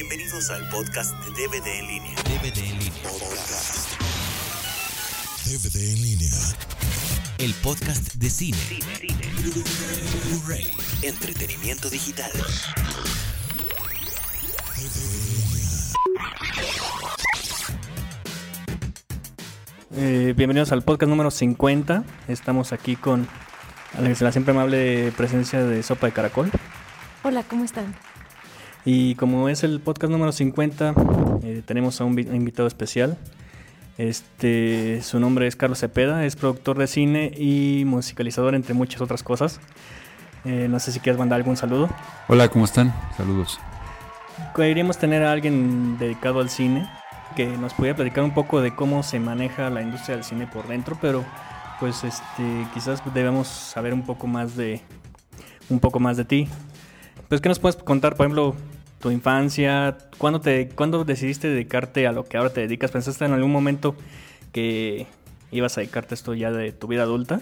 [0.00, 2.14] Bienvenidos al podcast de DVD en línea.
[2.22, 3.02] DVD en línea.
[3.02, 4.00] Podcast.
[5.44, 6.30] DVD en línea.
[7.38, 8.56] El podcast de cine.
[10.28, 10.70] Blu-ray.
[11.02, 12.30] Entretenimiento digital.
[19.96, 22.04] Eh, bienvenidos al podcast número 50.
[22.28, 23.26] Estamos aquí con
[23.98, 26.52] la siempre amable presencia de Sopa de Caracol.
[27.24, 27.96] Hola, ¿cómo están?
[28.90, 30.94] Y como es el podcast número 50,
[31.42, 33.18] eh, tenemos a un vi- invitado especial.
[33.98, 39.22] Este, su nombre es Carlos Cepeda, es productor de cine y musicalizador, entre muchas otras
[39.22, 39.60] cosas.
[40.46, 41.90] Eh, no sé si quieres mandar algún saludo.
[42.28, 42.94] Hola, ¿cómo están?
[43.14, 43.60] Saludos.
[44.56, 46.88] Queríamos tener a alguien dedicado al cine
[47.36, 50.66] que nos pudiera platicar un poco de cómo se maneja la industria del cine por
[50.66, 51.26] dentro, pero
[51.78, 54.80] pues este quizás debemos saber un poco más de
[55.68, 56.48] un poco más de ti.
[57.28, 58.54] Pues qué nos puedes contar, por ejemplo,
[59.00, 62.90] tu infancia, cuándo te cuándo decidiste dedicarte a lo que ahora te dedicas?
[62.90, 63.94] ¿Pensaste en algún momento
[64.52, 65.06] que
[65.50, 67.40] ibas a dedicarte a esto ya de tu vida adulta?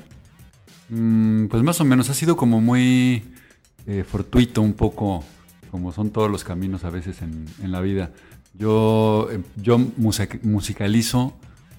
[0.88, 3.24] Mm, pues más o menos, ha sido como muy
[3.86, 5.24] eh, fortuito un poco,
[5.70, 8.10] como son todos los caminos a veces en, en la vida.
[8.54, 11.34] Yo, eh, yo music- musicalizo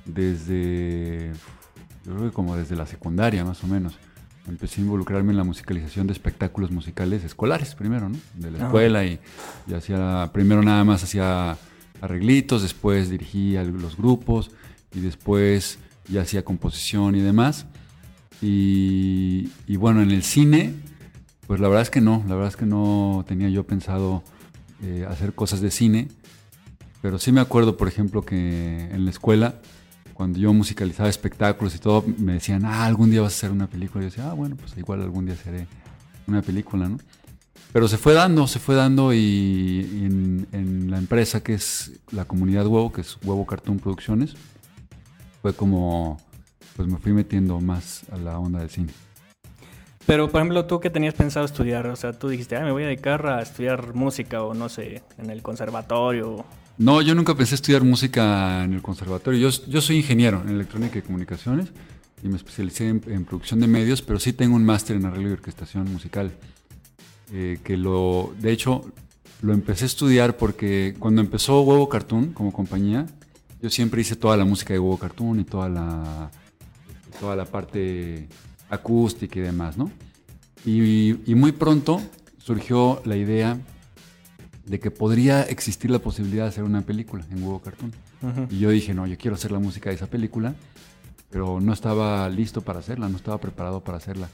[0.05, 1.31] desde,
[2.05, 3.97] yo creo que como desde la secundaria más o menos.
[4.47, 8.17] Empecé a involucrarme en la musicalización de espectáculos musicales escolares primero, ¿no?
[8.35, 8.65] De la Ah.
[8.67, 9.19] escuela y,
[9.67, 11.57] y hacía, primero nada más hacía
[12.01, 14.51] arreglitos, después dirigía los grupos
[14.93, 17.65] y después ya hacía composición y demás.
[18.41, 20.73] Y, y bueno, en el cine,
[21.47, 24.23] pues la verdad es que no, la verdad es que no tenía yo pensado
[24.83, 26.07] eh, hacer cosas de cine,
[27.01, 29.55] pero sí me acuerdo, por ejemplo, que en la escuela,
[30.17, 33.67] cuando yo musicalizaba espectáculos y todo, me decían, ah, algún día vas a hacer una
[33.67, 34.03] película.
[34.03, 35.67] Yo decía, ah, bueno, pues igual algún día haré
[36.25, 36.97] una película, ¿no?
[37.71, 42.25] Pero se fue dando, se fue dando y, en, en la empresa que es la
[42.25, 44.33] comunidad Huevo, que es Huevo Cartoon Producciones,
[45.43, 46.17] fue como,
[46.75, 48.93] pues me fui metiendo más a la onda del cine.
[50.07, 52.81] Pero, por ejemplo, tú qué tenías pensado estudiar, o sea, tú dijiste, ah, me voy
[52.81, 56.43] a dedicar a estudiar música o no sé, en el conservatorio.
[56.77, 59.49] No, yo nunca pensé estudiar música en el conservatorio.
[59.49, 61.69] Yo, soy ingeniero en electrónica y comunicaciones
[62.21, 65.33] y me especialicé en, producción de medios, pero sí tengo un máster en arreglo y
[65.33, 66.31] orquestación musical.
[67.33, 68.85] eh, que lo, de hecho,
[69.41, 73.07] lo empecé a estudiar porque cuando empezó Huevo Cartoon como compañía,
[73.61, 76.31] yo siempre hice toda la música de Huevo Cartoon y toda la,
[77.19, 78.29] toda la parte
[78.69, 79.91] acústica y demás, ¿no?
[80.63, 82.01] Y muy pronto
[82.37, 83.57] surgió la idea
[84.67, 87.93] de que podría existir la posibilidad de hacer una película en Huevo Cartoon.
[88.49, 90.55] Y yo dije, no, yo quiero hacer la música de esa película,
[91.29, 94.29] pero no estaba listo para hacerla, no estaba preparado para hacerla.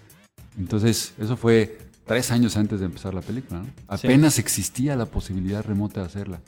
[0.57, 3.59] Entonces, eso fue tres años antes de empezar la película.
[3.59, 3.65] ¿no?
[3.65, 4.07] Sí.
[4.07, 6.41] Apenas existía la posibilidad remota de hacerla.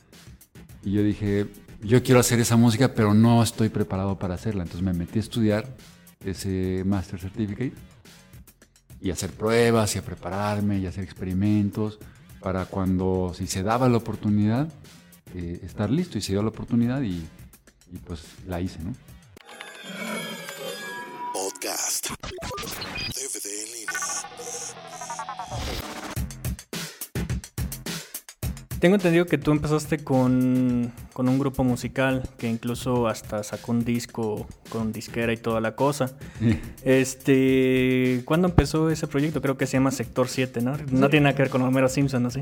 [0.83, 1.47] Y yo dije,
[1.83, 4.63] yo quiero hacer esa música, pero no estoy preparado para hacerla.
[4.63, 5.67] Entonces me metí a estudiar
[6.23, 7.73] ese Master Certificate
[8.99, 11.99] y hacer pruebas y a prepararme y hacer experimentos
[12.45, 14.67] para cuando, si se daba la oportunidad,
[15.33, 16.19] eh, estar listo.
[16.19, 17.27] Y se dio la oportunidad y,
[17.91, 18.93] y pues la hice, ¿no?
[21.33, 22.11] Podcast.
[22.11, 23.99] DVD en línea.
[28.77, 33.85] Tengo entendido que tú empezaste con, con un grupo musical que incluso hasta sacó un
[33.85, 36.11] disco con disquera y toda la cosa.
[36.83, 39.41] Este, ¿cuándo empezó ese proyecto?
[39.41, 40.75] Creo que se llama Sector 7, ¿no?
[40.91, 42.31] No tiene nada que ver con Homero Simpson, ¿no?
[42.31, 42.41] Sí.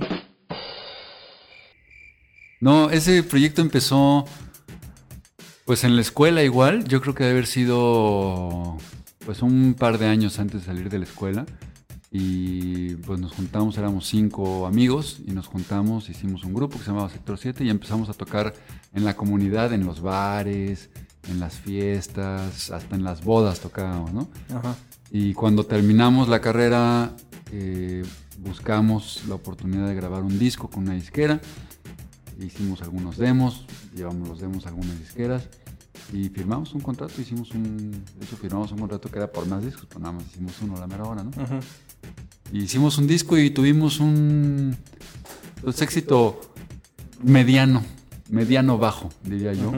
[2.62, 4.25] No, ese proyecto empezó
[5.66, 6.83] pues en la escuela igual.
[6.85, 8.79] Yo creo que debe haber sido
[9.23, 11.45] pues un par de años antes de salir de la escuela.
[12.16, 16.91] Y pues nos juntamos, éramos cinco amigos y nos juntamos, hicimos un grupo que se
[16.91, 18.53] llamaba Sector 7 y empezamos a tocar
[18.94, 20.91] en la comunidad, en los bares,
[21.28, 24.28] en las fiestas, hasta en las bodas tocábamos, ¿no?
[24.56, 24.75] Ajá.
[25.09, 27.16] Y cuando terminamos la carrera,
[27.51, 28.03] eh,
[28.38, 31.41] buscamos la oportunidad de grabar un disco con una disquera.
[32.40, 33.65] Hicimos algunos demos,
[33.95, 35.50] llevamos los demos a algunas disqueras
[36.12, 37.19] y firmamos un contrato.
[37.19, 40.54] Hicimos un, hecho, firmamos un contrato que era por más discos, pero nada más hicimos
[40.62, 41.31] uno a la mera hora, ¿no?
[41.31, 41.60] Ujú.
[42.53, 44.75] Hicimos un disco y tuvimos un
[45.61, 46.39] pues, éxito
[47.23, 47.83] mediano,
[48.29, 49.71] mediano bajo, diría yo.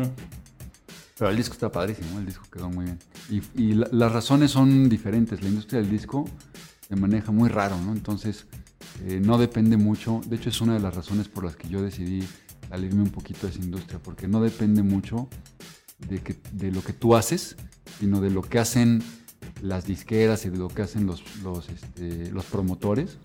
[1.18, 3.00] Pero el disco está padrísimo, el disco quedó muy bien.
[3.30, 5.42] Y, y la- las razones son diferentes.
[5.42, 6.26] La industria del disco
[6.88, 7.94] se maneja muy raro, ¿no?
[7.94, 8.46] Entonces,
[9.08, 10.20] eh, no depende mucho.
[10.28, 12.24] De hecho, es una de las razones por las que yo decidí
[12.70, 15.30] salirme un poquito de esa industria, porque no depende mucho
[16.10, 17.56] de, que, de lo que tú haces,
[18.00, 19.02] sino de lo que hacen
[19.62, 23.18] las disqueras y de lo que hacen los, los, este, los promotores.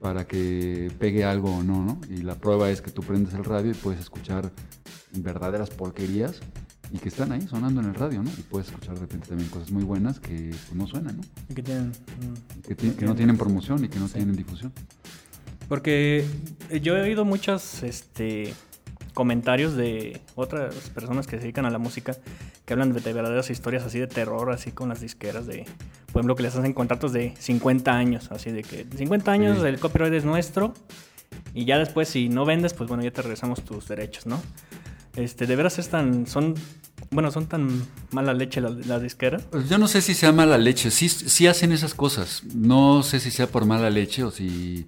[0.00, 2.00] para que pegue algo o no, ¿no?
[2.08, 4.50] Y la prueba es que tú prendes el radio y puedes escuchar
[5.12, 6.40] verdaderas porquerías
[6.92, 8.30] y que están ahí sonando en el radio, ¿no?
[8.36, 11.22] Y puedes escuchar de repente también cosas muy buenas que pues, no suenan, ¿no?
[11.48, 14.72] Y que tienen, mm, Que, no tienen promoción y que no tienen difusión.
[15.68, 16.26] Porque
[16.82, 18.52] yo he oído muchos este,
[19.14, 22.14] comentarios de otras personas que se dedican a la música
[22.64, 25.64] que hablan de, de verdaderas historias así de terror, así con las disqueras de,
[26.12, 29.66] por ejemplo, que les hacen contratos de 50 años, así de que 50 años Sí.
[29.66, 30.72] el copyright es nuestro
[31.54, 34.40] y ya después si no vendes, pues bueno, ya te regresamos tus derechos, ¿no?
[35.16, 36.54] Este, de veras es tan, son,
[37.10, 37.68] bueno, son tan
[38.12, 39.42] mala leche las, las disqueras.
[39.50, 42.42] Pues yo no sé si sea mala leche, sí, sí hacen esas cosas.
[42.54, 44.86] No sé si sea por mala leche o si,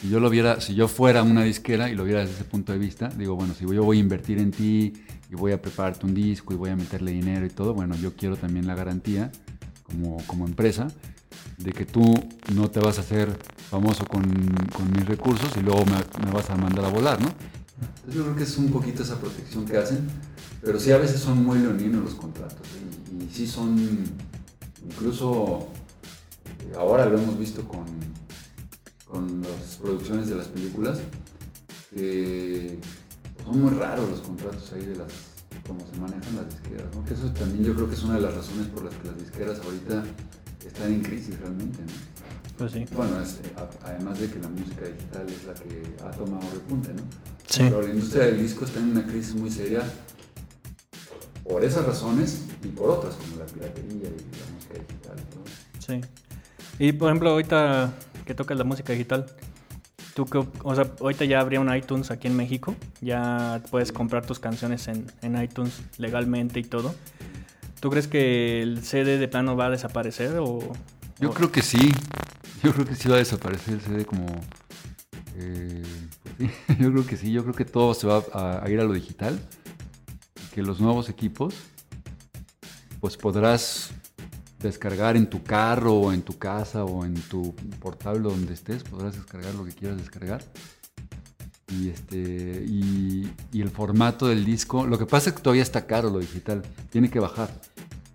[0.00, 2.72] si yo lo viera, si yo fuera una disquera y lo viera desde ese punto
[2.72, 4.92] de vista, digo, bueno, si yo voy a invertir en ti
[5.30, 8.14] y voy a prepararte un disco y voy a meterle dinero y todo, bueno, yo
[8.14, 9.30] quiero también la garantía
[9.84, 10.88] como, como empresa
[11.58, 12.14] de que tú
[12.54, 13.38] no te vas a hacer
[13.70, 14.22] famoso con,
[14.72, 17.28] con mis recursos y luego me, vas a mandar a volar, ¿no?
[17.28, 20.08] Entonces yo creo que es un poquito esa protección que hacen,
[20.62, 23.24] pero sí a veces son muy leoninos los contratos ¿eh?
[23.24, 23.78] y, sí son,
[24.84, 25.68] incluso
[26.44, 27.84] eh, ahora lo hemos visto con,
[29.06, 30.98] con las producciones de las películas,
[33.44, 35.12] son muy raros los contratos ahí de las,
[35.66, 37.04] cómo se manejan las disqueras, ¿no?
[37.04, 39.18] Que eso también yo creo que es una de las razones por las que las
[39.18, 40.04] disqueras ahorita
[40.66, 42.20] están en crisis realmente, ¿no?
[42.58, 42.84] Pues sí.
[42.94, 43.40] Bueno, es,
[43.82, 47.02] además de que la música digital es la que ha tomado repunte, ¿no?
[47.46, 47.62] Sí.
[47.62, 49.82] Pero la industria del disco está en una crisis muy seria
[51.42, 55.16] por esas razones y por otras, como la piratería y la música digital.
[55.34, 55.42] ¿no?
[55.78, 56.00] Sí.
[56.78, 57.92] Y por ejemplo, ahorita
[58.24, 59.26] que tocas la música digital,
[60.14, 64.26] tú qué o sea, ahorita ya habría un iTunes aquí en México, ya puedes comprar
[64.26, 66.94] tus canciones en, en iTunes legalmente y todo.
[67.80, 70.58] ¿Tú crees que el CD de plano va a desaparecer o...?
[71.18, 71.92] Yo o- creo que sí,
[72.62, 74.26] yo creo que sí va a desaparecer el CD como...
[75.36, 75.82] eh,
[76.22, 78.80] pues sí, yo creo que sí, yo creo que todo se va a, a ir
[78.80, 79.38] a lo digital,
[80.54, 81.54] que los nuevos equipos,
[83.00, 83.92] pues podrás
[84.60, 89.14] descargar en tu carro o en tu casa o en tu portable donde estés, podrás
[89.14, 90.42] descargar lo que quieras descargar.
[91.68, 95.86] Y, este, y, y el formato del disco, lo que pasa es que todavía está
[95.86, 97.48] caro lo digital, tiene que bajar,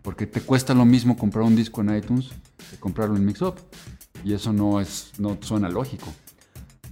[0.01, 2.30] porque te cuesta lo mismo comprar un disco en iTunes
[2.69, 3.57] que comprarlo en Mixup.
[4.25, 6.07] Y eso no, es, no suena lógico,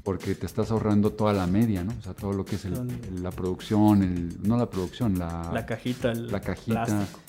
[0.03, 1.93] porque te estás ahorrando toda la media, ¿no?
[1.99, 5.49] O sea, todo lo que es el- el- la producción, el, no la producción, la,
[5.51, 7.19] La cajita, el la cajita, plástico.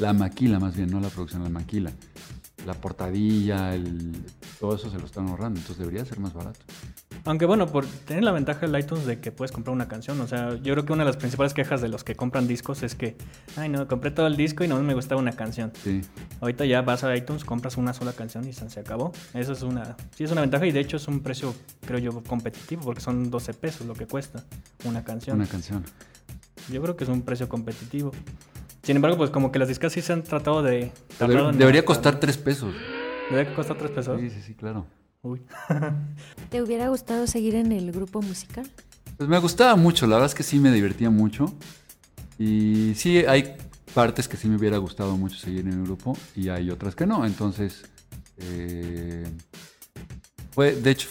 [0.00, 1.92] La maquila más bien, no la producción, la maquila.
[2.66, 4.12] La portadilla, el,
[4.58, 6.60] todo eso se lo están ahorrando, entonces debería ser más barato.
[7.24, 10.26] Aunque bueno, por tener la ventaja del iTunes de que puedes comprar una canción, o
[10.26, 12.94] sea, yo creo que una de las principales quejas de los que compran discos es
[12.94, 13.16] que,
[13.56, 15.72] ay no, compré todo el disco y no me gustaba una canción.
[15.82, 16.02] Sí.
[16.40, 19.12] Ahorita ya vas a iTunes, compras una sola canción y se acabó.
[19.34, 21.54] Eso es una, sí es una ventaja y de hecho es un precio,
[21.86, 24.44] creo yo, competitivo porque son 12 pesos lo que cuesta
[24.84, 25.36] una canción.
[25.36, 25.84] Una canción.
[26.70, 28.12] Yo creo que es un precio competitivo.
[28.82, 30.92] Sin embargo, pues como que las discas sí se han tratado de...
[31.18, 32.20] Debería costar ¿no?
[32.20, 32.74] tres pesos.
[33.30, 34.20] ¿Debería costar 3 pesos?
[34.20, 34.86] Sí, sí, sí, claro.
[35.22, 35.40] Uy.
[36.50, 38.68] ¿Te hubiera gustado seguir en el grupo musical?
[39.16, 41.54] Pues me gustaba mucho, la verdad es que sí me divertía mucho.
[42.38, 43.56] Y sí, hay
[43.94, 47.06] partes que sí me hubiera gustado mucho seguir en el grupo y hay otras que
[47.06, 47.24] no.
[47.24, 47.84] Entonces,
[48.38, 49.24] eh,
[50.50, 51.10] fue, de hecho,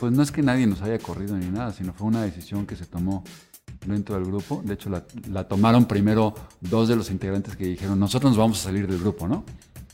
[0.00, 2.76] pues no es que nadie nos haya corrido ni nada, sino fue una decisión que
[2.76, 3.24] se tomó
[3.94, 4.62] dentro del grupo.
[4.64, 8.60] De hecho, la, la tomaron primero dos de los integrantes que dijeron, nosotros nos vamos
[8.60, 9.44] a salir del grupo, ¿no?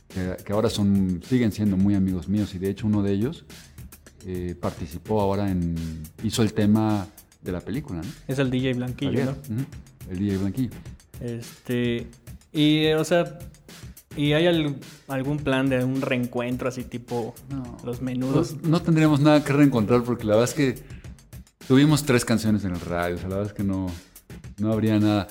[0.09, 3.45] Que, que ahora son, siguen siendo muy amigos míos y de hecho uno de ellos
[4.27, 5.75] eh, participó ahora en,
[6.23, 7.07] hizo el tema
[7.43, 8.09] de la película, ¿no?
[8.29, 9.55] Es el DJ Blanquillo, Javier, ¿no?
[9.57, 9.65] ujú,
[10.11, 10.71] El DJ Blanquillo.
[11.21, 12.07] Este.
[12.53, 13.39] Y, eh, o sea.
[14.15, 14.77] ¿Y hay al-
[15.09, 17.79] algún plan de un reencuentro así tipo No.
[17.83, 18.57] los menudos?
[18.63, 20.83] No, no tendríamos nada que reencontrar porque la verdad es que
[21.69, 23.87] tuvimos tres canciones en el radio, o sea, la verdad es que no,
[24.59, 25.28] no habría nada.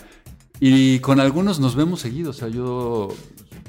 [0.59, 3.09] Y con algunos nos vemos seguidos, o sea, yo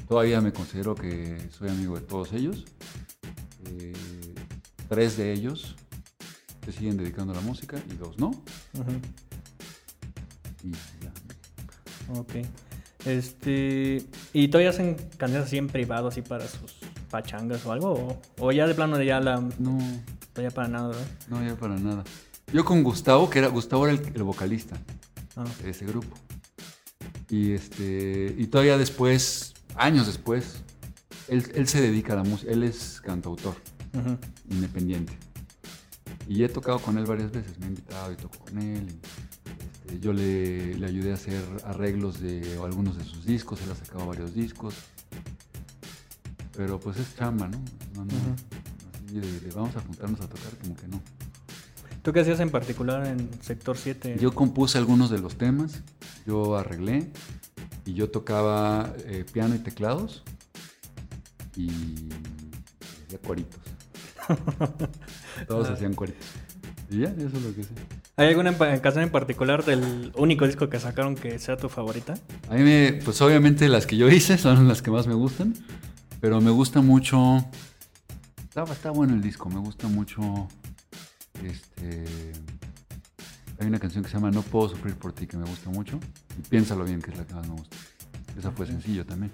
[0.07, 2.65] todavía me considero que soy amigo de todos ellos.
[3.65, 3.93] Eh,
[4.89, 5.75] tres de ellos
[6.65, 8.27] se siguen dedicando a la música y dos no.
[8.27, 8.91] Ujú,
[10.63, 12.19] Y ya.
[12.19, 12.33] Ok.
[13.05, 14.05] Este.
[14.31, 16.75] ¿Y todavía hacen canciones así en privado, así para sus
[17.09, 17.91] pachangas o algo?
[17.91, 19.41] ¿O, o ya de plano ya la.
[19.59, 19.77] No,
[20.41, 21.07] Ya para nada, ¿verdad?
[21.27, 22.03] no, ya para nada.
[22.53, 24.77] Yo con Gustavo, que era Gustavo era el, el vocalista.
[25.35, 26.15] Ah, de ese grupo.
[27.29, 30.61] Y este y todavía después, años después,
[31.27, 33.55] él, él se dedica a la música, él es cantautor
[34.49, 35.13] independiente.
[36.27, 38.87] Y he tocado con él varias veces, me ha invitado y toco con él.
[38.87, 39.07] y,
[39.87, 43.75] este, yo le, le ayudé a hacer arreglos de algunos de sus discos, él ha
[43.75, 44.75] sacado varios discos.
[46.55, 47.57] Pero pues es chamba, ¿no?
[47.95, 48.05] No,
[49.07, 51.01] así de vamos a juntarnos a tocar, como que no.
[52.03, 54.17] ¿Tú qué hacías en particular en Sector 7?
[54.19, 55.81] Yo compuse algunos de los temas,
[56.27, 57.09] yo arreglé
[57.85, 60.21] y yo tocaba eh, piano y teclados
[61.55, 61.69] y
[63.05, 63.61] hacía cuaritos.
[65.47, 66.25] Todos hacían cuaritos.
[66.89, 67.69] Y ya, eso es lo que sé.
[68.17, 72.15] ¿Hay alguna canción en particular del único disco que sacaron que sea tu favorita?
[72.49, 75.53] A mí me, pues obviamente las que yo hice son las que más me gustan,
[76.19, 77.45] pero me gusta mucho,
[78.43, 80.49] está, está bueno el disco, me gusta mucho,
[81.47, 82.05] este,
[83.59, 85.99] hay una canción que se llama No puedo sufrir por ti que me gusta mucho,
[86.37, 87.77] y piénsalo bien que es la que más me gusta.
[88.37, 89.31] Esa fue sencillo también.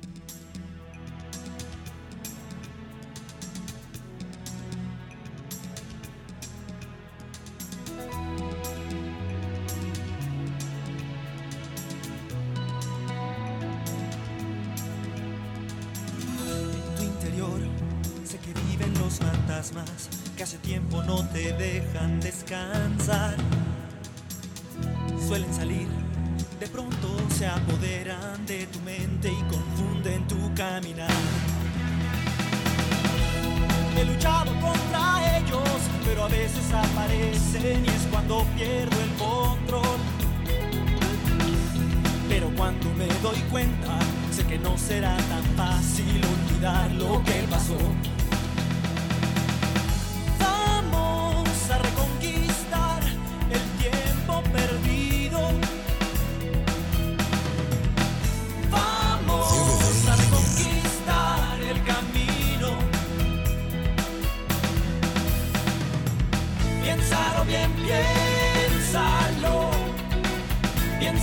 [25.40, 31.10] De pronto se apoderan de tu mente y confunden tu caminar.
[33.98, 40.00] He luchado contra ellos, pero a veces aparecen y es cuando pierdo el control.
[42.28, 43.98] Pero cuando me doy cuenta,
[44.32, 47.78] sé que no será tan fácil olvidar lo que pasó.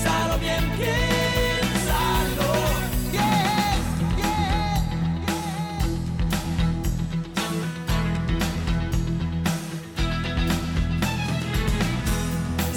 [0.06, 2.52] Piénsalo bien, piénsalo.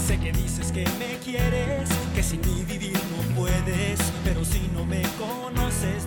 [0.07, 4.83] Sé que dices que me quieres, que sin mí vivir no puedes, pero si no
[4.85, 6.03] me conoces,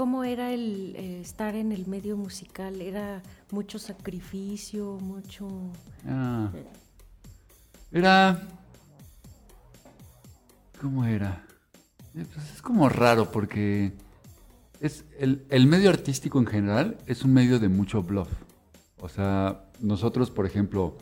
[0.00, 2.80] ¿Cómo era el eh, estar en el medio musical?
[2.80, 5.46] ¿Era mucho sacrificio, mucho...
[6.08, 6.50] Ah.
[7.92, 8.48] Era.
[10.80, 11.44] ¿Cómo era?
[12.14, 13.92] Eh, pues es como raro porque
[14.80, 18.30] es el, el medio artístico en general es un medio de mucho bluff.
[19.02, 20.96] O sea, nosotros, por ejemplo,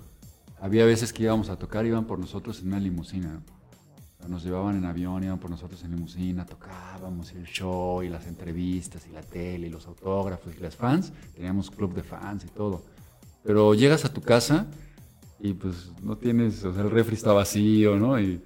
[0.60, 3.42] había veces que íbamos a tocar, iban por nosotros en una limusina.
[4.26, 9.06] Nos llevaban en avión, iban por nosotros en limusina, tocábamos el show y las entrevistas
[9.06, 11.12] y la tele y los autógrafos y las fans.
[11.34, 12.82] Teníamos club de fans y todo.
[13.44, 14.66] Pero llegas a tu casa
[15.40, 18.20] y pues no tienes, o sea, el refri está vacío, ¿no?
[18.20, 18.42] Y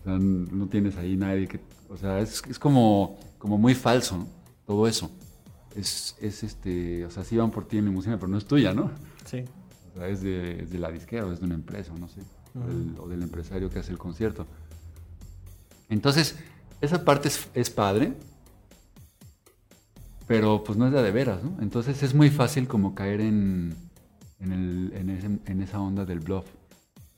[0.00, 4.18] o sea, no tienes ahí nadie que, o sea, es, es como, como muy falso,
[4.18, 4.26] ¿no?
[4.66, 5.10] Todo eso.
[5.74, 8.74] Es, es este, o sea, sí van por ti en limusina, pero no es tuya,
[8.74, 8.90] ¿no?
[9.24, 9.44] Sí.
[9.94, 12.20] O sea, es de, es de la disquera o es de una empresa, no sé.
[12.98, 14.46] O del empresario que hace el concierto.
[15.88, 16.36] Entonces,
[16.80, 18.14] esa parte es, es padre,
[20.26, 21.56] pero pues no es de de veras, ¿no?
[21.60, 23.74] Entonces es muy fácil como caer en,
[24.40, 26.46] en, el- en ese- en esa onda del bluff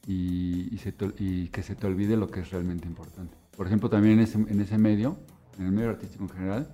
[0.06, 3.34] y, y se te y que se te olvide lo que es realmente importante.
[3.56, 5.16] Por ejemplo, también en ese, en ese medio,
[5.58, 6.68] en el medio artístico en general,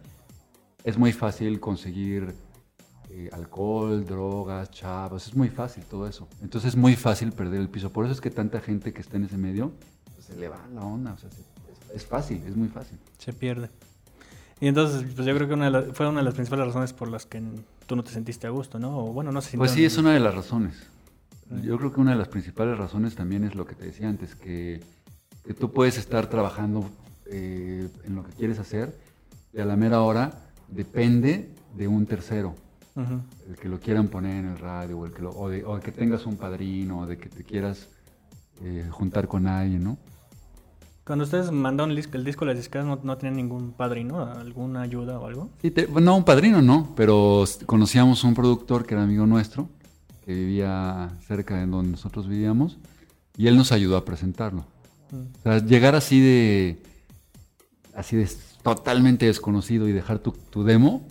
[0.84, 2.34] es muy fácil conseguir
[3.10, 6.28] eh, alcohol, drogas, chavos, es muy fácil todo eso.
[6.40, 7.92] Entonces es muy fácil perder el piso.
[7.92, 9.72] Por eso es que tanta gente que está en ese medio
[10.14, 11.12] pues, se le va la onda.
[11.12, 11.42] O sea, se-
[11.94, 12.98] es, fácil, es muy fácil.
[13.18, 13.68] Se pierde.
[14.60, 17.08] Y entonces, pues yo creo que una de fue una de las principales razones por
[17.08, 17.42] las que
[17.86, 18.96] tú no te sentiste a gusto, ¿no?
[18.98, 20.74] O bueno, no se Pues sí, es una de las razones.
[21.62, 24.34] Yo creo que una de las principales razones también es lo que te decía antes,
[24.34, 24.80] que,
[25.44, 26.88] que tú puedes estar trabajando
[27.26, 28.96] eh, en lo que quieres hacer
[29.52, 30.32] y a la mera hora
[30.68, 32.54] depende de un tercero.
[32.96, 35.80] El que lo quieran poner en el radio o el que, lo- o, de, o
[35.80, 37.88] que tengas un padrino o de que te quieras
[38.62, 39.98] eh, juntar con alguien, ¿no?
[41.04, 44.20] Cuando ustedes mandaron el disco, el disco a las disqueras, ¿no, no tenían ningún padrino,
[44.22, 45.50] alguna ayuda o algo?
[45.60, 49.68] Sí, te- no, un padrino no, pero conocíamos un productor que era amigo nuestro,
[50.24, 52.78] que vivía cerca de donde nosotros vivíamos,
[53.36, 54.64] y él nos ayudó a presentarlo.
[55.10, 55.16] Mm.
[55.38, 56.82] O sea, llegar así de,
[57.96, 58.30] así de
[58.62, 61.04] totalmente desconocido y dejar tu, tu demo,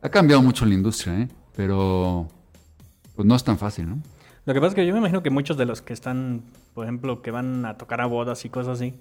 [0.00, 1.28] ha cambiado mucho la industria, ¿eh?
[1.54, 2.26] Pero
[3.14, 3.98] pues no es tan fácil, ¿no?
[4.44, 6.42] Lo que pasa es que yo me imagino que muchos de los que están,
[6.74, 8.94] por ejemplo, que van a tocar a bodas y cosas así,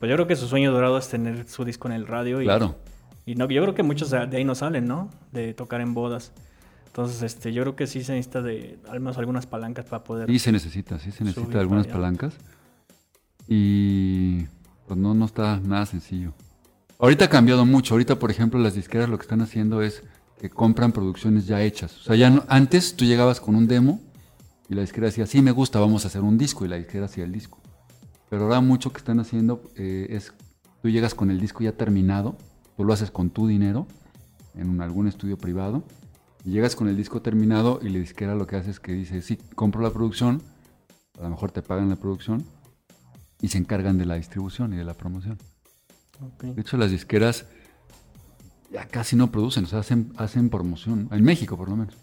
[0.00, 2.40] pues yo creo que su sueño dorado es tener su disco en el radio.
[2.40, 2.76] Y, Claro.
[3.26, 5.08] Y no, yo creo que muchos de ahí no salen, ¿no?
[5.32, 6.32] De tocar en bodas.
[6.86, 10.28] Entonces, este, yo creo que sí se necesita de al menos algunas palancas para poder.
[10.30, 12.34] Sí se necesita, sí se necesita algunas palancas.
[13.48, 14.42] Y
[14.86, 16.32] pues no, no está nada sencillo.
[16.98, 17.94] Ahorita ha cambiado mucho.
[17.94, 20.02] Ahorita, por ejemplo, las disqueras lo que están haciendo es
[20.40, 21.96] que compran producciones ya hechas.
[21.98, 24.00] O sea, ya no- antes tú llegabas con un demo
[24.68, 26.64] y la disquera decía, sí, me gusta, vamos a hacer un disco.
[26.64, 27.58] Y la disquera hacía el disco.
[28.30, 30.32] Pero ahora mucho que están haciendo eh, es,
[30.82, 32.36] tú llegas con el disco ya terminado,
[32.76, 33.86] tú lo haces con tu dinero,
[34.54, 35.84] en un- algún estudio privado,
[36.44, 39.20] y llegas con el disco terminado y la disquera lo que hace es que dice,
[39.22, 40.42] sí, compro la producción,
[41.18, 42.44] a lo mejor te pagan la producción,
[43.40, 45.38] y se encargan de la distribución y de la promoción.
[46.54, 47.44] De hecho, las disqueras
[48.72, 51.94] ya casi no producen, o sea, hacen, hacen promoción, en México por lo menos.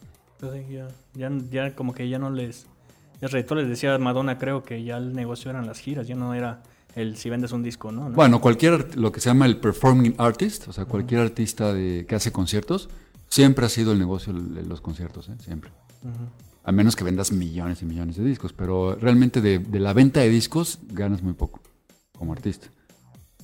[0.42, 2.66] Entonces, ya, ya, ya como que ya no les...
[3.22, 6.34] Ya reto les decía Madonna, creo que ya el negocio eran las giras, ya no
[6.34, 6.64] era
[6.96, 8.10] el si vendes un disco, ¿no?
[8.10, 8.16] ¿No?
[8.16, 12.16] Bueno, cualquier, lo que se llama el performing artist, o sea, cualquier artista de, que
[12.16, 12.90] hace conciertos,
[13.28, 15.36] siempre ha sido el negocio de los conciertos, ¿eh?
[15.40, 15.70] siempre.
[16.02, 16.26] Ujú.
[16.64, 20.22] A menos que vendas millones y millones de discos, pero realmente de, de la venta
[20.22, 21.60] de discos ganas muy poco
[22.18, 22.68] como artista.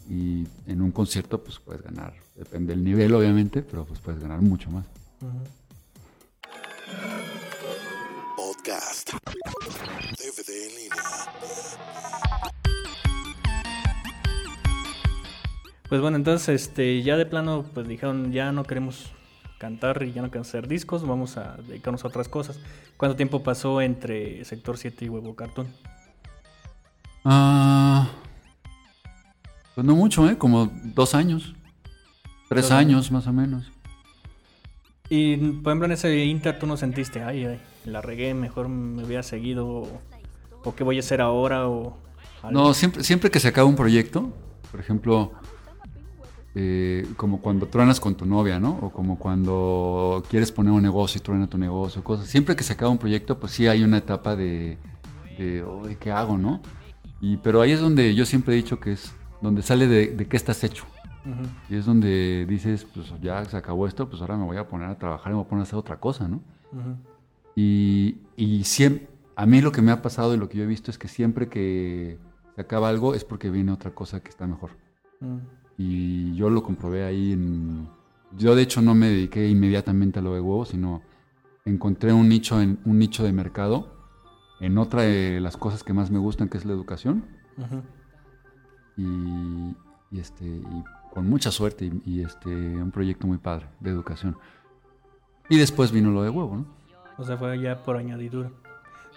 [0.10, 4.42] Y en un concierto pues puedes ganar, depende del nivel obviamente, pero pues puedes ganar
[4.42, 4.86] mucho más.
[8.68, 9.12] Podcast.
[10.18, 11.04] DVD en línea.
[15.88, 19.14] Pues bueno, entonces este, ya de plano pues dijeron, ya no queremos
[19.58, 22.60] cantar y ya no queremos hacer discos, vamos a dedicarnos a otras cosas.
[22.98, 25.68] ¿Cuánto tiempo pasó entre Sector 7 y Huevo Cartoon?
[27.24, 28.10] Ah,
[29.76, 30.38] pues no mucho, ¿eh?
[30.38, 31.56] Como dos años.
[32.50, 33.72] Tres años más o menos.
[35.08, 39.04] Y por ejemplo en ese Inter tú no sentiste, ay, ay, la regué, mejor me
[39.04, 39.88] hubiera seguido, o,
[40.64, 41.98] o qué voy a hacer ahora, o...
[42.44, 42.60] algo?
[42.68, 44.32] No, siempre, siempre que se acaba un proyecto,
[44.72, 45.32] por ejemplo,
[46.56, 48.80] eh, como cuando truenas con tu novia, ¿no?
[48.82, 52.28] O como cuando quieres poner un negocio y truena tu negocio, cosas.
[52.28, 54.78] Siempre que se acaba un proyecto, pues sí hay una etapa de,
[55.38, 56.62] de "Uy, ¿qué hago, no?
[57.22, 60.28] Y, pero ahí es donde yo siempre he dicho que es donde sale de, de
[60.28, 60.86] qué estás hecho.
[61.70, 64.88] Y es donde dices, pues ya se acabó esto, pues ahora me voy a poner
[64.90, 66.38] a trabajar y me voy a poner a hacer otra cosa, ¿no?
[66.72, 66.96] Ujú.
[67.58, 70.68] Y, y siempre, a mí lo que me ha pasado y lo que yo he
[70.68, 72.20] visto es que siempre que
[72.54, 74.78] se acaba algo es porque viene otra cosa que está mejor.
[75.22, 75.38] Mm.
[75.80, 77.90] Y yo lo comprobé ahí en...
[78.38, 81.02] Yo de hecho no me dediqué inmediatamente a lo de huevos, sino
[81.66, 83.92] encontré un nicho, en, un nicho de mercado
[84.60, 87.26] en otra de las cosas que más me gustan, que es la educación.
[87.58, 87.82] Ujú.
[88.98, 93.90] Y, y, este, y con mucha suerte y, y, este, un proyecto muy padre de
[93.90, 94.38] educación.
[95.50, 96.77] Y después vino lo de huevo, ¿no?
[97.18, 98.50] O sea, fue ya por añadidura.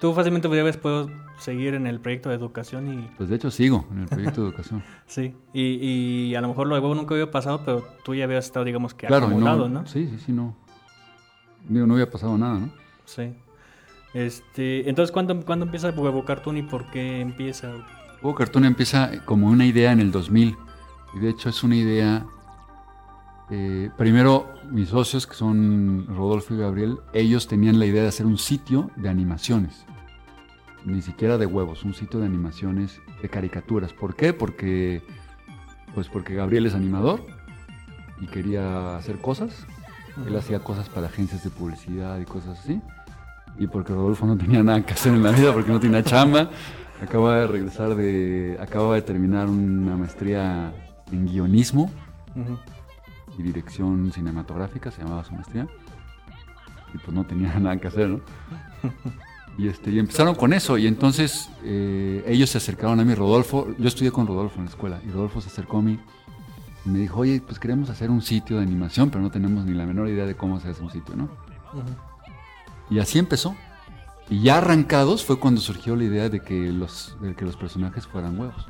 [0.01, 3.11] Tú fácilmente hubieras podido seguir en el proyecto de educación y...
[3.19, 4.83] Pues de hecho sigo en el proyecto de educación.
[5.07, 8.25] Sí, y, y a lo mejor lo de huevo nunca había pasado, pero tú ya
[8.25, 9.87] habías estado, digamos que claro, y acomodado, ¿no?
[9.87, 10.57] Sí, sí, sí, no.
[11.69, 12.71] Digo, no había pasado nada, ¿no?
[13.05, 13.35] Sí.
[14.15, 17.71] Este, entonces, ¿cuándo, ¿cuándo empieza Huevo Cartoon y por qué empieza?
[18.23, 20.57] Huevo Cartoon empieza como una idea en el 2000.
[21.15, 22.27] Y de hecho es una idea...
[23.51, 28.27] eh, primero, mis socios, que son Rodolfo y Gabriel, ellos tenían la idea de hacer
[28.27, 29.85] un sitio de animaciones.
[30.85, 33.93] Ni siquiera de huevos, un sitio de animaciones de caricaturas.
[33.93, 34.33] ¿Por qué?
[34.33, 35.03] Porque,
[35.95, 37.23] pues porque Gabriel es animador
[38.21, 39.67] y quería hacer cosas.
[40.27, 42.81] Él hacía cosas para agencias de publicidad y cosas así.
[43.59, 46.51] Y porque Rodolfo no tenía nada que hacer en la vida, porque no tenía chamba.
[47.03, 48.59] Acaba de regresar de.
[48.61, 50.73] Acaba de terminar una maestría
[51.11, 51.91] en guionismo.
[53.41, 55.67] Y dirección cinematográfica, se llamaba su maestría.
[56.95, 58.21] Y pues no tenía nada que hacer, ¿no?
[59.59, 60.79] Y, este, y empezaron con eso.
[60.79, 63.69] Y entonces eh, ellos se acercaron a mí, Rodolfo.
[63.79, 65.01] Yo estudié con Rodolfo en la escuela.
[65.07, 65.99] Y Rodolfo se acercó a mí
[66.85, 69.75] y me dijo, oye, pues queremos hacer un sitio de animación, pero no tenemos ni
[69.75, 71.25] la menor idea de cómo se hace un sitio, ¿no?
[71.75, 72.95] Ujú.
[72.95, 73.55] Y así empezó.
[74.31, 78.07] Y ya arrancados fue cuando surgió la idea de que los, de que los personajes
[78.07, 78.67] fueran huevos.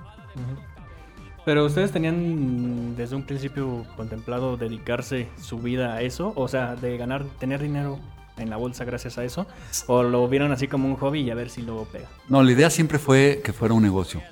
[1.44, 6.96] Pero ustedes tenían desde un principio contemplado dedicarse su vida a eso, o sea, de
[6.98, 7.98] ganar, tener dinero
[8.36, 9.46] en la bolsa gracias a eso,
[9.86, 12.08] o lo vieron así como un hobby y a ver si luego pega.
[12.28, 14.22] No, la idea siempre fue que fuera un negocio.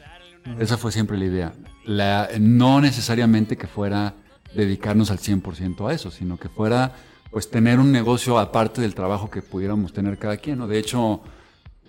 [0.59, 1.53] Esa fue siempre la idea.
[1.85, 4.15] La, no necesariamente que fuera
[4.55, 6.93] dedicarnos al 100% a eso, sino que fuera
[7.31, 10.59] pues tener un negocio aparte del trabajo que pudiéramos tener cada quien.
[10.59, 10.67] ¿no?
[10.67, 11.21] De hecho,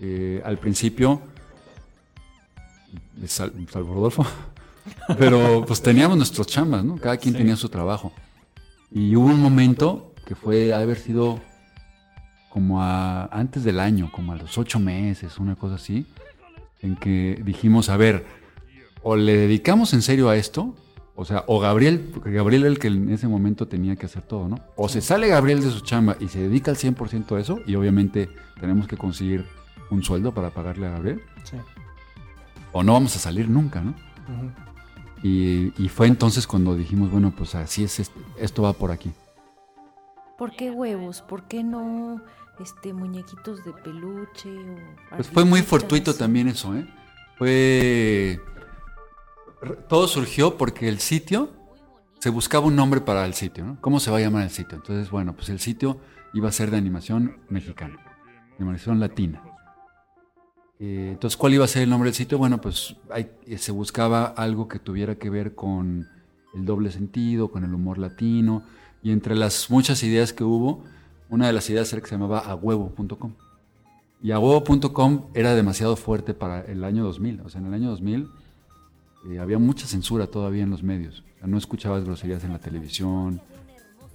[0.02, 1.22] eh, al principio,
[3.28, 4.26] sal- salvo Rodolfo,
[5.18, 6.96] pero pues teníamos nuestros chambas, ¿no?
[6.98, 7.40] Cada quien Sí.
[7.40, 8.12] tenía su trabajo.
[8.92, 11.40] Y hubo un momento que fue haber sido
[12.50, 16.08] como a, antes del año, como a los ocho meses, una cosa así,
[16.82, 18.26] en que dijimos, a ver,
[19.04, 20.76] o le dedicamos en serio a esto,
[21.16, 24.24] o sea, o Gabriel, porque Gabriel era el que en ese momento tenía que hacer
[24.24, 24.60] todo, ¿no?
[24.76, 27.76] O se sale Gabriel de su chamba y se dedica al 100% a eso, y
[27.76, 29.46] obviamente tenemos que conseguir
[29.92, 31.58] un sueldo para pagarle a Gabriel, Sí.
[32.72, 33.92] o no vamos a salir nunca, ¿no?
[33.92, 34.52] Ujú.
[35.24, 39.12] Y, y fue entonces cuando dijimos, bueno, pues así es, este- esto va por aquí.
[40.38, 41.22] ¿Por qué huevos?
[41.22, 42.22] ¿Por qué no
[42.60, 46.88] este muñequitos de peluche o Pues fue muy fortuito también eso, ¿eh?
[47.38, 48.40] Fue...
[49.90, 51.50] Todo surgió porque el sitio,
[52.20, 53.78] se buscaba un nombre para el sitio, ¿no?
[53.82, 54.78] ¿Cómo se va a llamar el sitio?
[54.78, 56.00] Entonces, bueno, pues el sitio
[56.34, 59.42] iba a ser de animación mexicana, de animación latina.
[60.80, 62.38] Eh, entonces, ¿cuál iba a ser el nombre del sitio?
[62.38, 66.08] Bueno, pues hay- eh, se buscaba algo que tuviera que ver con
[66.56, 68.64] el doble sentido, con el humor latino,
[69.04, 70.84] y entre las muchas ideas que hubo,
[71.30, 73.34] una de las ideas era que se llamaba ahuevo.com.
[74.24, 77.42] Y ahuevo.com era demasiado fuerte para el año 2000.
[77.42, 78.30] O sea, en el año 2000
[79.30, 81.24] eh, había mucha censura todavía en los medios.
[81.36, 83.42] O sea, no escuchabas groserías en la televisión.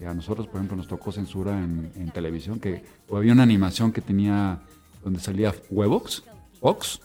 [0.06, 2.58] A nosotros, por ejemplo, nos tocó censura en, en televisión.
[2.58, 4.60] que o Había una animación que tenía
[5.02, 6.24] donde salía Huevox,
[6.64, 6.98] Fox.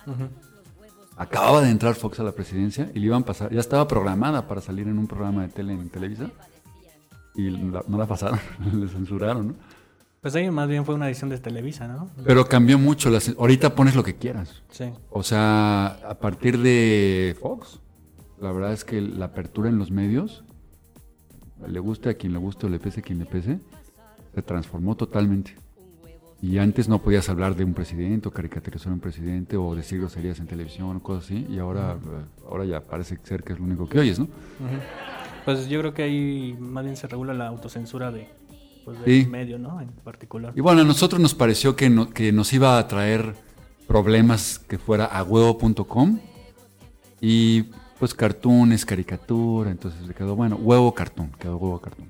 [1.18, 4.48] Acababa de entrar Fox a la presidencia y le iban a pasar, ya estaba programada
[4.48, 6.30] para salir en un programa de tele en Televisa.
[7.36, 8.40] Y la- no la pasaron,
[8.74, 9.54] le censuraron, ¿no?
[10.22, 12.10] Pues ahí más bien fue una edición de Televisa, ¿no?
[12.24, 13.10] Pero cambió mucho.
[13.10, 14.64] las- ahorita pones lo que quieras.
[14.70, 14.86] Sí.
[15.10, 17.82] O sea, a partir de Fox,
[18.40, 20.46] la verdad es que la apertura en los medios,
[21.68, 23.60] le guste a quien le guste o le pese a quien le pese,
[24.34, 25.58] se transformó totalmente.
[26.42, 30.00] Y antes no podías hablar de un presidente o caricaturizar a un presidente o decir
[30.00, 31.46] groserías en televisión o cosas así.
[31.50, 34.28] Y ahora, eh, ahora ya parece ser que es lo único que oyes, ¿no?
[35.44, 38.30] Pues yo creo que ahí más bien se regula la autocensura de,
[38.86, 39.30] pues, del Sí.
[39.30, 39.82] medio, ¿no?
[39.82, 40.54] En particular.
[40.56, 43.36] Y bueno, a nosotros nos pareció que, no- que nos iba a traer
[43.86, 46.20] problemas que fuera a huevo.com
[47.20, 47.64] y
[48.00, 52.08] pues cartoons, caricatura, entonces le quedó bueno, huevo cartoon, quedó huevo cartoon.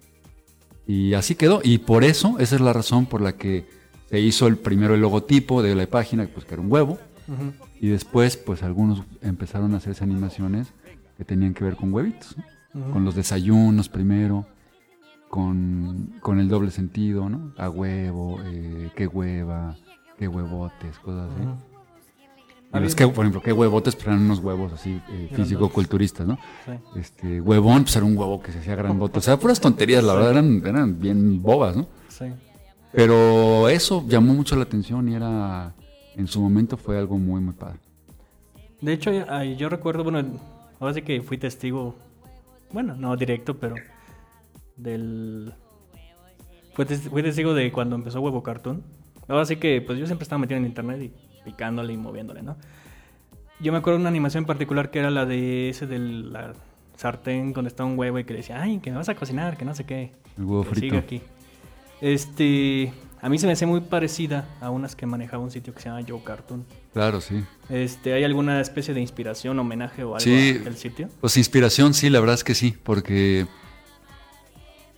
[0.85, 3.65] Y así quedó, y por eso, esa es la razón por la que
[4.09, 6.97] se hizo el primero el logotipo de la página, pues que era un huevo,
[7.79, 10.67] y después pues algunos empezaron a hacerse animaciones
[11.17, 12.35] que tenían que ver con huevitos,
[12.91, 14.45] con los desayunos primero,
[15.27, 17.53] con, con el doble sentido, ¿no?
[17.57, 19.77] A huevo, eh, qué hueva,
[20.17, 21.43] qué huevotes, cosas así.
[21.43, 21.55] Ujú.
[22.71, 26.37] Y los que, por ejemplo, qué huevotes, pero eran unos huevos así eh, físico-culturistas, ¿no?
[26.65, 26.71] Sí.
[26.99, 29.19] Este, huevón, pues era un huevo que se hacía grandote.
[29.19, 31.87] O sea, puras tonterías, la verdad, eran, eran bien bobas, ¿no?
[32.09, 32.25] Sí.
[32.91, 35.73] Pero eso llamó mucho la atención y era,
[36.15, 37.79] en su momento fue algo muy, muy padre.
[38.81, 39.11] De hecho,
[39.57, 40.23] yo recuerdo, bueno,
[40.79, 41.95] ahora sí que fui testigo,
[42.71, 43.75] bueno, no directo, pero
[44.75, 45.53] del...
[46.73, 48.81] Fui, tes- fui testigo de cuando empezó Huevo Cartoon.
[49.27, 51.11] Ahora sí que, pues yo siempre estaba metido en internet y,
[51.43, 52.57] picándole y moviéndole, ¿no?
[53.59, 56.53] Yo me acuerdo de una animación en particular que era la de ese de la
[56.95, 59.57] sartén donde está un huevo y que le decía, ay, que me vas a cocinar,
[59.57, 60.13] que no sé qué.
[60.37, 60.79] El huevo frito.
[60.95, 61.21] siga aquí.
[62.01, 65.81] Este, a mí se me hace muy parecida a unas que manejaba un sitio que
[65.81, 66.65] se llama Joe Cartoon.
[66.93, 67.43] Claro, sí.
[67.69, 70.53] Este, ¿hay alguna especie de inspiración, homenaje o algo Sí.
[70.53, 71.09] del sitio?
[71.21, 73.45] Pues inspiración, sí, la verdad es que sí, porque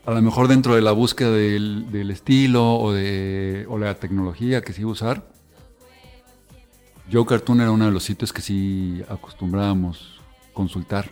[0.06, 4.62] a lo mejor dentro de la búsqueda del, del estilo o de o la tecnología
[4.62, 5.32] que sí iba a usar,
[7.12, 10.22] Joe Cartoon era uno de los sitios que sí acostumbrábamos
[10.54, 11.10] consultar.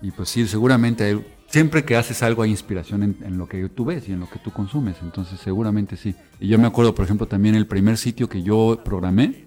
[0.00, 3.68] Y pues sí, seguramente hay- siempre que haces algo hay inspiración en, en lo que
[3.68, 4.96] tú ves y en lo que tú consumes.
[5.02, 6.14] Entonces seguramente sí.
[6.40, 9.44] Y yo me acuerdo, por ejemplo, también el primer sitio que yo programé,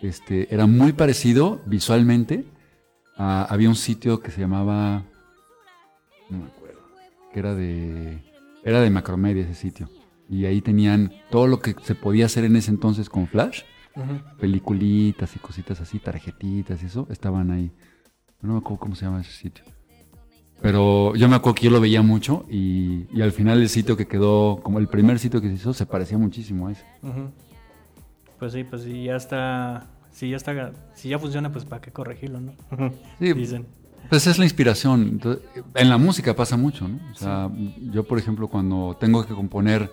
[0.00, 2.44] este, era muy parecido visualmente.
[3.18, 5.02] a- había un sitio que se llamaba,
[6.28, 6.80] no me acuerdo,
[7.32, 8.22] que era de,
[8.62, 9.88] era de Macromedia ese sitio.
[10.28, 13.62] Y ahí tenían todo lo que se podía hacer en ese entonces con Flash
[13.94, 14.20] Ujú.
[14.38, 17.70] peliculitas y cositas así, tarjetitas y eso, estaban ahí.
[18.42, 19.64] No me acuerdo cómo se llama ese sitio.
[20.62, 23.96] Pero yo me acuerdo que yo lo veía mucho y, y al final el sitio
[23.96, 26.84] que quedó, como el primer sitio que se hizo, se parecía muchísimo a ese.
[28.38, 29.86] Pues sí, pues sí, ya está.
[30.10, 30.72] Si ya está.
[30.94, 32.52] Si ya funciona, pues para qué corregirlo, ¿no?
[33.18, 33.32] Sí.
[33.32, 33.66] Dicen.
[34.08, 35.02] Pues es la inspiración.
[35.02, 35.42] Entonces,
[35.74, 37.00] en la música pasa mucho, ¿no?
[37.12, 37.50] O sea,
[37.92, 39.90] yo por ejemplo cuando tengo que componer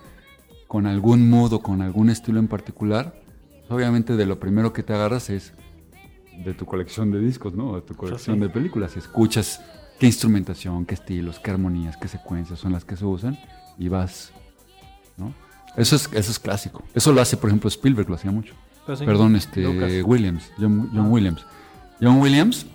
[0.67, 3.21] con algún mood o con algún estilo en particular,
[3.59, 5.53] pues, obviamente de lo primero que te agarras es
[6.43, 7.75] de tu colección de discos, ¿no?
[7.75, 8.41] De tu colección sí.
[8.41, 8.95] de películas.
[8.95, 9.61] Y escuchas
[9.99, 13.37] qué instrumentación, qué estilos, qué armonías, qué secuencias son las que se usan
[13.77, 14.31] y vas,
[15.17, 15.33] ¿no?
[15.75, 16.83] Eso es, eso es clásico.
[16.93, 18.53] Eso lo hace, por ejemplo, Spielberg, lo hacía mucho.
[18.95, 19.05] Sí.
[19.05, 19.91] Perdón, este Lucas.
[20.03, 21.11] Williams, John, John.
[21.11, 21.45] Williams.
[22.01, 22.65] John Williams,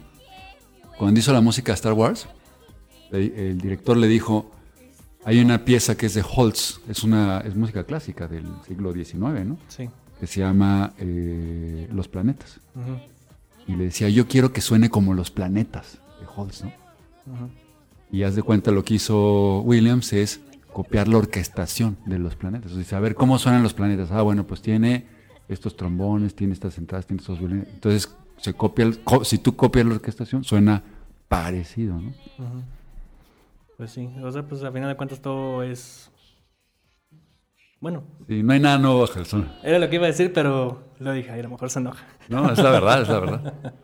[0.96, 2.26] cuando hizo la música de Star Wars,
[3.12, 4.50] el director le dijo,
[5.24, 9.44] hay una pieza que es de Holtz, es una es música clásica del siglo XIX,
[9.44, 9.59] ¿no?
[9.68, 9.88] Sí.
[10.18, 12.61] Que se llama eh, Los planetas.
[13.66, 16.72] Y le decía, yo quiero que suene como los planetas de Holtz, ¿no?
[18.10, 20.40] Y haz de cuenta lo que hizo Williams es
[20.72, 22.72] copiar la orquestación de los planetas.
[22.72, 24.10] O sea, a ver cómo suenan los planetas.
[24.10, 25.06] Ah, bueno, pues tiene
[25.48, 27.68] estos trombones, tiene estas entradas, tiene estos violines.
[27.68, 30.82] Entonces, se copia el- co- si tú copias la orquestación, suena
[31.28, 32.12] parecido, ¿no?
[33.76, 34.08] Pues sí.
[34.22, 36.10] O sea, pues a final de cuentas todo es.
[37.80, 39.48] Bueno, Y no hay nada nuevo bajo el sol.
[39.62, 42.04] era lo que iba a decir, pero lo dije, ay, a lo mejor se enoja.
[42.28, 43.54] No, es la verdad, es la verdad.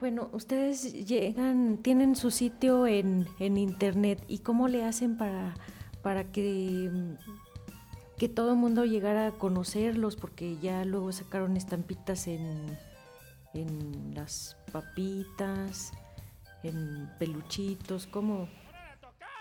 [0.00, 5.54] Bueno, ustedes llegan, tienen su sitio en, en internet y cómo le hacen para,
[6.02, 6.90] para que,
[8.16, 12.78] que todo el mundo llegara a conocerlos, porque ya luego sacaron estampitas en,
[13.52, 15.92] en las papitas,
[16.62, 18.48] en peluchitos, ¿cómo?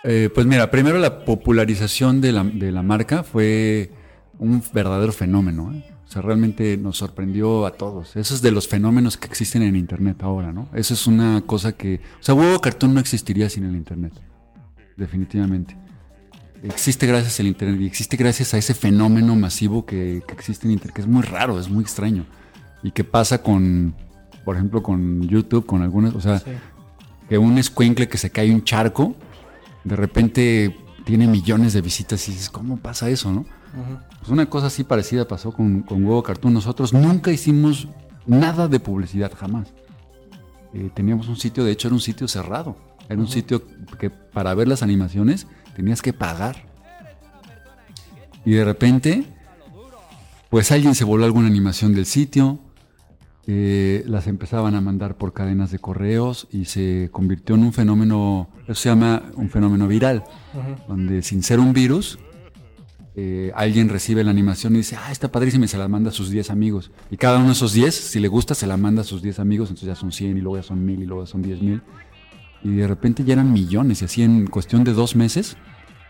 [0.04, 3.92] Eh, pues mira, primero la popularización de la, de la marca fue
[4.38, 5.74] un verdadero fenómeno.
[5.74, 5.99] ¿eh?
[6.10, 8.16] O sea, realmente nos sorprendió a todos.
[8.16, 10.68] Eso es de los fenómenos que existen en Internet ahora, ¿no?
[10.74, 12.02] Eso es una cosa que...
[12.20, 14.14] O sea, Huevo Cartoon no existiría sin el Internet.
[14.98, 15.78] Definitivamente.
[16.64, 20.72] Existe gracias al Internet y existe gracias a ese fenómeno masivo que, que existe en
[20.74, 22.26] Internet, que es muy raro, es muy extraño.
[22.84, 23.94] Y que pasa con,
[24.44, 26.16] por ejemplo, con YouTube, con algunas...
[26.16, 26.52] O sea, Sí.
[27.30, 29.16] que un escuincle que se cae un charco,
[29.84, 33.46] de repente tiene millones de visitas y dices, ¿cómo pasa eso, no?
[34.20, 36.54] Pues una cosa así parecida pasó con, con Huevo Cartoon.
[36.54, 37.88] Nosotros nunca hicimos
[38.26, 39.68] nada de publicidad, jamás.
[40.74, 42.76] Eh, teníamos un sitio, de hecho era un sitio cerrado.
[43.10, 43.64] Era un sitio
[44.00, 46.68] que para ver las animaciones tenías que pagar.
[48.46, 49.26] Y de repente,
[50.50, 52.60] pues alguien se voló alguna animación del sitio,
[53.48, 58.48] eh, las empezaban a mandar por cadenas de correos y se convirtió en un fenómeno,
[58.66, 60.24] eso se llama un fenómeno viral,
[60.88, 62.20] donde sin ser un virus,
[63.16, 66.14] eh, alguien recibe la animación y dice, ah, está padrísima y se la manda a
[66.14, 66.92] sus 10 amigos.
[67.10, 69.40] Y cada uno de esos 10, si le gusta, se la manda a sus 10
[69.40, 71.62] amigos, entonces ya son 100 y luego ya son 1000 y luego ya son 10
[71.62, 71.82] mil.
[72.64, 75.58] Y de repente ya eran millones y así en cuestión de dos meses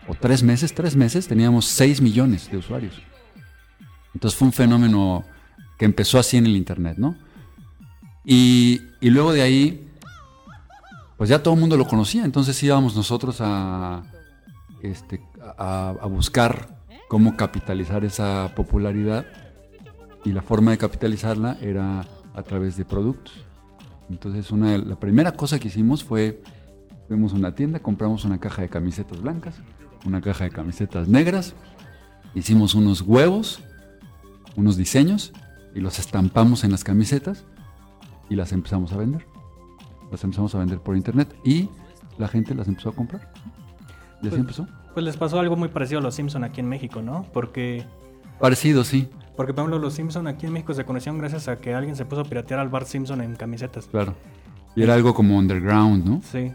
[0.08, 3.00] o tres meses, tres meses, teníamos 6 millones de usuarios.
[4.14, 5.24] Entonces fue un fenómeno
[5.78, 7.16] que empezó así en el Internet, ¿no?
[8.24, 9.88] Y, y luego de ahí,
[11.16, 14.02] pues ya todo el mundo lo conocía, entonces íbamos nosotros a,
[14.82, 15.22] este,
[15.56, 16.79] a, a buscar
[17.10, 19.26] cómo capitalizar esa popularidad
[20.24, 23.34] y la forma de capitalizarla era a través de productos.
[24.08, 26.40] Entonces una, la primera cosa que hicimos fue,
[27.08, 29.56] fuimos a una tienda, compramos una caja de camisetas blancas,
[30.06, 31.54] una caja de camisetas negras,
[32.36, 33.60] hicimos unos huevos,
[34.54, 35.32] unos diseños
[35.74, 37.44] y los estampamos en las camisetas
[38.28, 39.26] y las empezamos a vender.
[40.12, 41.70] Las empezamos a vender por internet y
[42.18, 43.32] la gente las empezó a comprar.
[44.22, 44.68] Y así Pues- empezó.
[44.94, 47.26] Pues les pasó algo muy parecido a los Simpson aquí en México, ¿no?
[47.32, 47.86] Porque
[48.40, 49.08] Parecido, sí.
[49.36, 52.04] Porque, por ejemplo, los Simpson aquí en México se conocieron gracias a que alguien se
[52.06, 53.86] puso a piratear al Bart Simpson en camisetas.
[53.86, 54.14] Claro.
[54.74, 56.22] Y era algo como underground, ¿no?
[56.22, 56.52] Sí.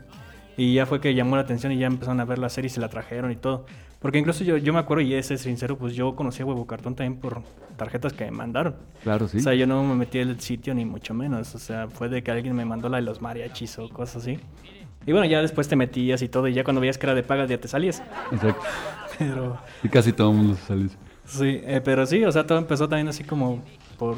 [0.58, 2.69] Y ya fue que llamó la atención y ya empezaron a ver la serie y
[2.69, 3.65] se la trajeron y todo.
[4.00, 6.65] Porque incluso yo, yo me acuerdo, y ese es sincero, pues yo conocí a Huevo
[6.65, 7.41] Cartón también por
[7.76, 8.76] tarjetas que me mandaron.
[9.04, 9.38] Claro, sí.
[9.38, 11.54] O sea, yo no me metí en el sitio ni mucho menos.
[11.56, 14.39] O sea, fue de que alguien me mandó la de los mariachis o cosas así.
[15.08, 17.24] Y bueno, ya después te metías y todo, y ya cuando veías que era de
[17.24, 18.02] pagas ya te salías.
[18.32, 18.62] Exacto.
[19.20, 20.89] Pero Y casi todo el mundo se salió.
[21.26, 23.63] sí, eh, pero sí, o sea, todo empezó también así como
[23.98, 24.18] por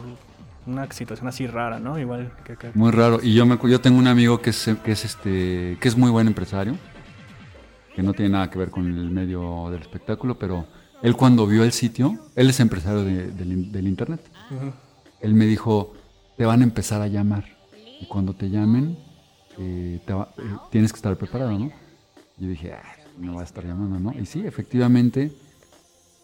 [0.65, 1.99] una situación así rara, ¿no?
[1.99, 2.71] Igual que acá.
[2.73, 3.19] Muy raro.
[3.21, 6.09] Y yo me yo tengo un amigo que es, que es este que es muy
[6.09, 6.75] buen empresario,
[7.95, 10.65] que no tiene nada que ver con el medio del espectáculo, pero
[11.01, 14.21] él cuando vio el sitio, él es empresario de- del, del internet.
[14.51, 14.71] Ujú.
[15.21, 15.93] Él me dijo,
[16.37, 17.45] te van a empezar a llamar.
[18.01, 18.97] Y cuando te llamen,
[19.57, 20.41] eh, te va- eh,
[20.71, 21.71] tienes que estar preparado, ¿no?
[22.37, 22.83] Yo dije, ah,
[23.17, 24.19] me va a estar llamando, ¿no?
[24.19, 25.31] Y sí, efectivamente,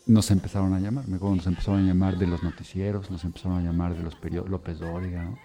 [0.06, 1.08] nos empezaron a llamar.
[1.08, 4.16] Me acuerdo, nos empezaron a llamar de los noticieros, nos empezaron a llamar de los
[4.16, 5.38] periódicos, López Dóriga, ¿no?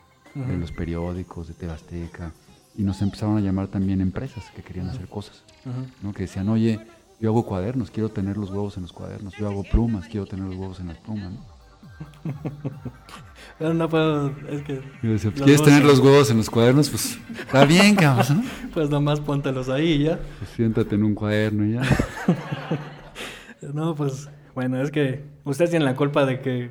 [0.47, 2.33] de los periódicos, de Tebasteca.
[2.77, 5.43] Y nos empezaron a llamar también empresas que querían hacer cosas,
[6.03, 6.13] ¿no?
[6.13, 6.79] Que decían, oye,
[7.19, 9.35] yo hago cuadernos, quiero tener los huevos en los cuadernos.
[9.37, 11.45] Yo hago plumas, quiero tener los huevos en las plumas, ¿no?
[13.59, 14.81] Pero no puedo, es que...
[15.03, 16.91] Decía, pues, ¿quieres tener en- los huevos en los cuadernos?
[16.91, 18.43] Pues está bien, cabrón.
[18.45, 18.51] ¿no?
[18.73, 20.21] Pues nomás póntelos ahí ya.
[20.39, 21.83] Pues siéntate en un cuaderno y ya.
[23.75, 26.71] No, pues bueno, es que ustedes tienen la culpa de que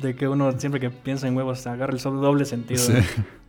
[0.00, 2.80] de que uno siempre que piensa en huevos agarra el doble sentido.
[2.80, 2.92] Sí.
[2.92, 3.24] ¿no?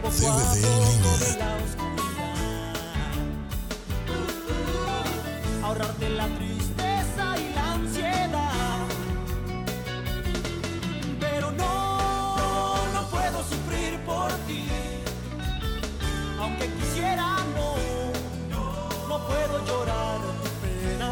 [0.00, 1.16] CBD en línea.
[1.18, 1.92] de la oscuridad
[5.62, 8.86] ahorrarte la tristeza y la ansiedad.
[11.20, 14.66] Pero no, no puedo sufrir por ti,
[16.40, 17.38] aunque quisiera
[18.50, 21.10] no, no puedo llorar tu pena.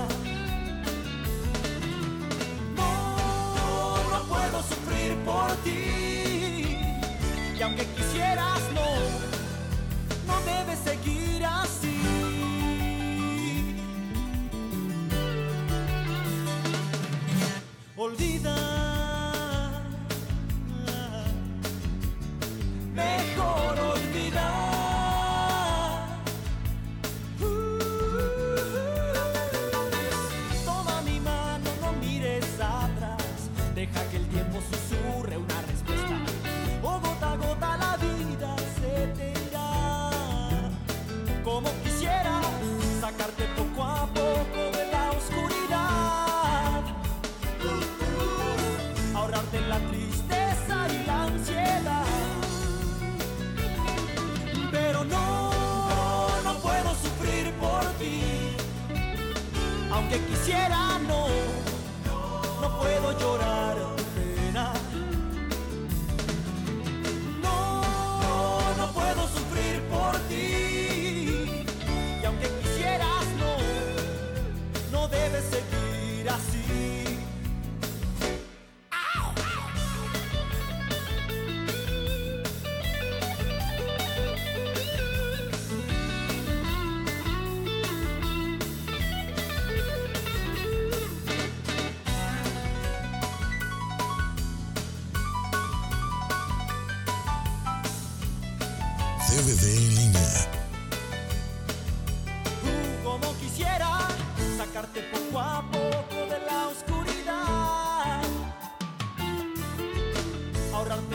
[2.77, 2.91] No,
[4.11, 5.80] no puedo sufrir por ti,
[7.71, 8.91] aunque quisieras no,
[10.27, 11.20] no debes seguir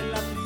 [0.06, 0.45] ahorrarte la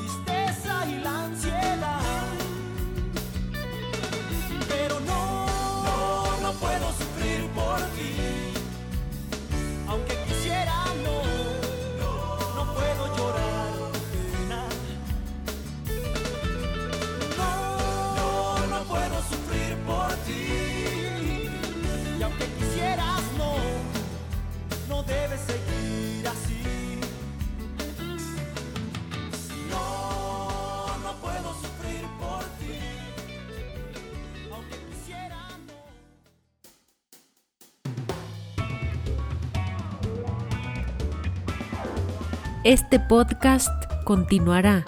[42.69, 43.71] Este podcast
[44.03, 44.85] continuará.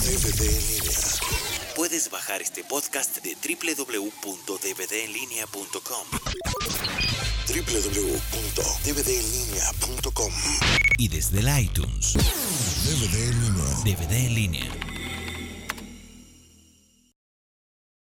[0.00, 0.98] DVD en línea.
[1.76, 6.06] Puedes bajar este podcast de www.dvdenlinea.com
[7.46, 10.32] www.dvdenlinea.com
[10.98, 12.14] y desde el iTunes.
[12.14, 13.64] DVD en línea.
[13.84, 14.83] DVD en línea.